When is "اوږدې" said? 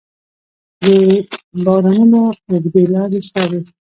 2.49-2.83